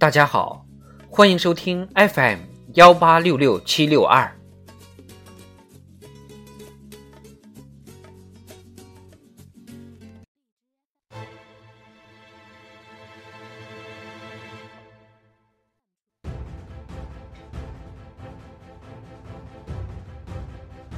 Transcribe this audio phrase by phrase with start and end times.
[0.00, 0.64] 大家好，
[1.10, 2.38] 欢迎收听 FM
[2.74, 4.32] 幺八六六七六二。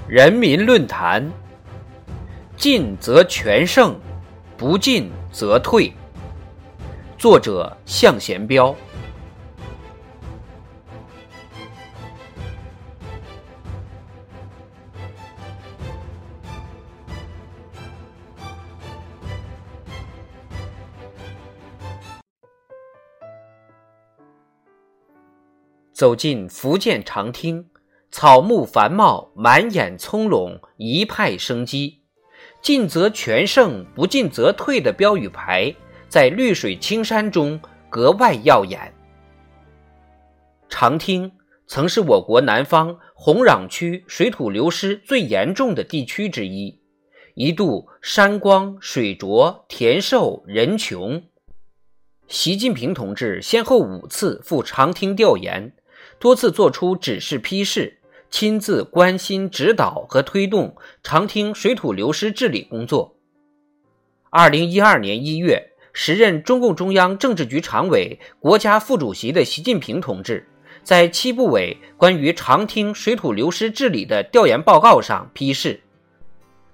[0.07, 1.27] 人民论坛：
[2.55, 3.99] 进则全胜，
[4.59, 5.91] 不进则退。
[7.17, 8.77] 作者：向贤彪。
[26.01, 27.67] 走进福建长汀。
[28.11, 32.01] 草木繁茂，满眼葱茏，一派生机。
[32.63, 35.75] 进则全胜，不进则退的标语牌，
[36.09, 38.95] 在绿水青山中格外耀眼。
[40.71, 41.31] 长汀
[41.67, 46.81] 曾是我国南方红壤区水土流失最严重的地区之一，
[47.35, 51.23] 一度山光水浊，田瘦人穷。
[52.27, 55.75] 习近平同志先后五次赴长汀调研，
[56.21, 57.97] 多次作出指示批示。
[58.33, 63.17] 亲自关心、指导和推动长汀水土流失治理工作。
[64.31, 70.47] 二零一二年一月，时任中共中央政治局常委、国家副主席的习近平同志，
[70.85, 75.81] 在七部委关于长汀水土流失治理的调研报告上批示：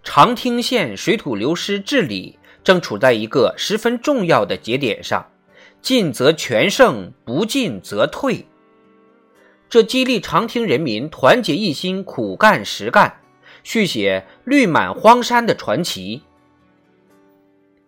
[0.04, 5.26] 长汀县水土流失治理正处在一个十分重要的节点上，
[5.80, 8.44] 进则全胜，不进则退。
[9.68, 13.20] 这激励长汀人民团结一心、苦干实干，
[13.64, 16.22] 续写绿满荒山的传奇。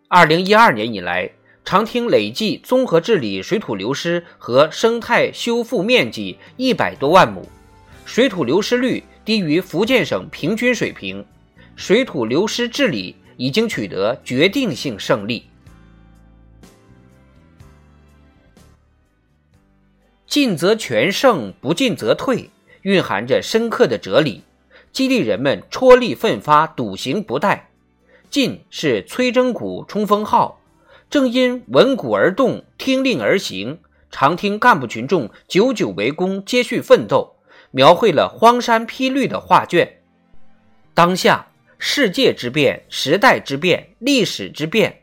[0.08, 1.30] 二零一二年以来，
[1.64, 7.46] 长汀累计综合治理水土流失和生态修复面积一百多万亩，
[8.04, 11.24] 水土流失率低于福建省平均水平，
[11.76, 15.44] 水土流失治理已经取得决定性胜利。
[20.38, 22.50] 进则全胜，不进则退，
[22.82, 24.44] 蕴含着深刻的哲理，
[24.92, 27.62] 激励人们踔厉奋发、笃行不怠。
[28.30, 30.60] 进是催征鼓、冲锋号，
[31.10, 33.80] 正因闻鼓而动、听令而行，
[34.12, 37.34] 常听干部群众久久为功、接续奋斗，
[37.72, 39.98] 描绘了荒山披绿的画卷。
[40.94, 41.48] 当下
[41.80, 45.00] 世界之变、时代之变、历史之变，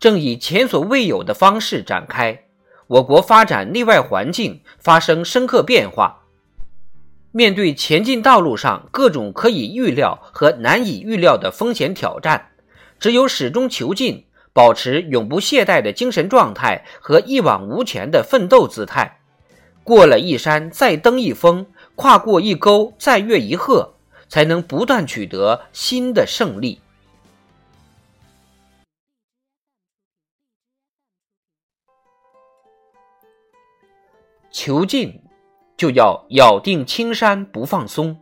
[0.00, 2.44] 正以前所未有的方式展开。
[2.88, 6.22] 我国发展内外环境发生深刻变化，
[7.32, 12.52] 面对前进道路上各种可以预料和难以预料的风险挑战，
[12.98, 19.20] 只有始终求进，保持永不懈怠的精神状态和一往无前的奋斗姿态，
[19.84, 23.96] 过了一山再登一峰，跨过一沟再越一壑，
[24.30, 26.80] 才能不断取得新的胜利。
[34.50, 35.20] 求进，
[35.76, 38.16] 就要咬定青山不放松。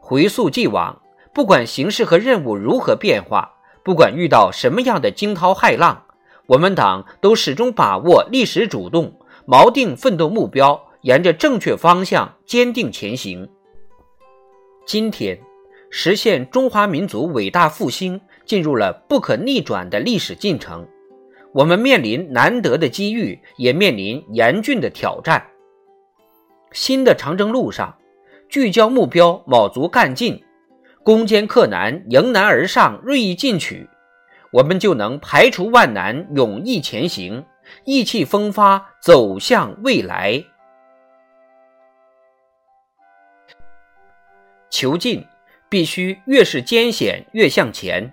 [0.00, 1.00] 回溯既往，
[1.32, 6.04] 不管形势和任务如何变化，不管遇到什么样的惊涛骇浪，
[6.46, 9.14] 我们党都始终把握历史主动，
[9.46, 13.48] 锚定奋斗目标，沿着正确方向坚定前行。
[14.84, 15.40] 今天，
[15.90, 20.86] 实现中华民族伟大复兴进入了不可逆转的历史进程。
[21.52, 25.44] 我们面临难得的机遇，也面临严峻的挑战。
[26.70, 27.98] 新的长征路上，
[28.48, 30.44] 聚焦目标，卯足干劲，
[31.02, 33.88] 攻坚克难，迎难而上，锐意进取，
[34.52, 37.44] 我们就能排除万难，勇毅前行，
[37.84, 40.44] 意气风发，走向未来。
[44.70, 45.26] 求进，
[45.68, 48.12] 必须越是艰险越向前。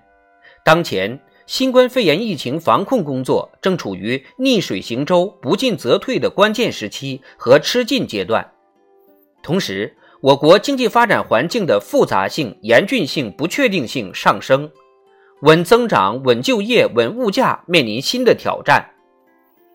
[0.64, 1.20] 当前。
[1.48, 8.52] 新冠肺炎疫情防控工作正处于逆水行舟、不进则退的关键时期和吃劲阶段，
[9.42, 14.70] 同时，我国经济发展环境的复杂性、严峻性、不确定性上升，
[15.44, 18.86] 稳增长、稳就业、稳物价面临新的挑战。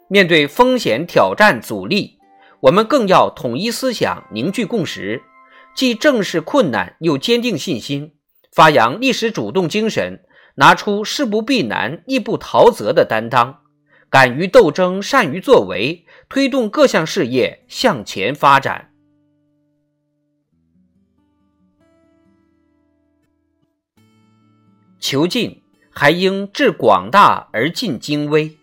[0.08, 2.18] 面对风险、挑战、阻力，
[2.60, 5.22] 我们更要统一思想、凝聚共识，
[5.74, 8.12] 既正视困难，又坚定信心，
[8.52, 10.20] 发扬历史主动精神。
[10.56, 13.62] 拿出事不避难、义不逃责的担当，
[14.10, 18.90] 敢于斗争、善于作为，推动各项事业向前发展。
[25.00, 28.56] 求进还应致广大而尽精微。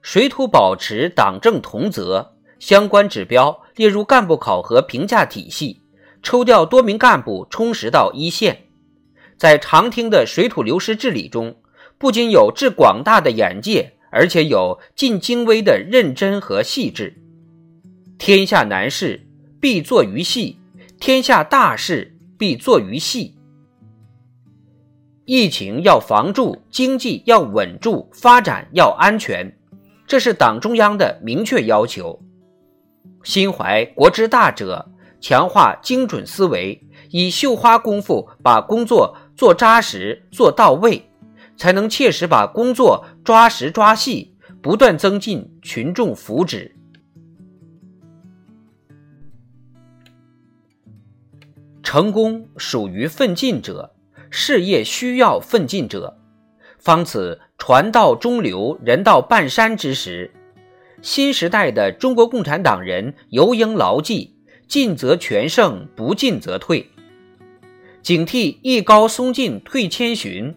[0.00, 5.82] 水土保持党政同责，相关指标列入干部考核评价体系，
[6.22, 8.69] 抽调多名干部充实到一线。
[9.40, 11.56] 在常听的水土流失治理中，
[11.96, 17.16] 不仅有致广大的眼界，而且有尽精微的认真和细致。
[18.18, 19.26] 天下难事
[19.58, 20.58] 必作于细，
[21.00, 23.34] 天下大事必作于细。
[25.24, 29.56] 疫情要防住，经济要稳住，发展要安全，
[30.06, 32.20] 这是党中央的明确要求。
[33.22, 34.86] 心怀国之大者，
[35.18, 41.08] 强化精准思维，以绣花功夫把工作做扎实、做到位，
[41.56, 46.72] 才能切实把工作抓实抓细，不断增进群众福祉。
[51.82, 53.94] 成功属于奋进者。
[54.28, 56.18] 事业需要奋进者，
[56.78, 60.30] 方此船到中流，人到半山之时。
[61.00, 64.36] 新时代的中国共产党人尤应牢记：
[64.68, 66.90] 进则全胜，不进则退。
[68.02, 70.54] 警惕一高松进退千寻，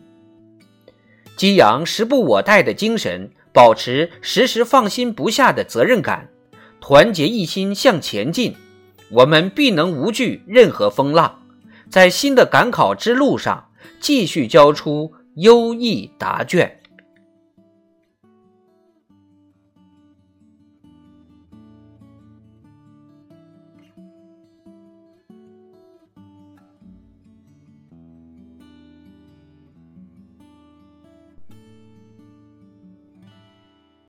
[1.35, 6.29] 激扬时不我待的精神，保持时时放心不下的责任感，
[6.79, 8.55] 团结一心向前进，
[9.09, 11.41] 我们必能无惧任何风浪。
[11.89, 13.67] 在新的赶考之路上，
[13.99, 16.79] 继续交出优异答卷。